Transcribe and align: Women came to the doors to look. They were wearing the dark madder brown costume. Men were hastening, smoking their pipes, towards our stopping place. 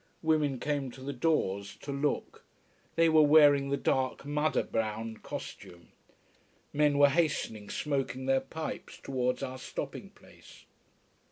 Women 0.23 0.59
came 0.59 0.89
to 0.93 1.03
the 1.03 1.13
doors 1.13 1.75
to 1.83 1.91
look. 1.91 2.43
They 2.95 3.07
were 3.07 3.21
wearing 3.21 3.69
the 3.69 3.77
dark 3.77 4.25
madder 4.25 4.63
brown 4.63 5.17
costume. 5.17 5.89
Men 6.73 6.97
were 6.97 7.09
hastening, 7.09 7.69
smoking 7.69 8.25
their 8.25 8.41
pipes, 8.41 8.97
towards 8.97 9.43
our 9.43 9.59
stopping 9.59 10.09
place. 10.09 10.65